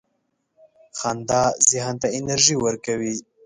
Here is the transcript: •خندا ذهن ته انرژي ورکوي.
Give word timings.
•خندا 0.99 1.43
ذهن 1.69 1.95
ته 2.01 2.07
انرژي 2.17 2.55
ورکوي. 2.59 3.13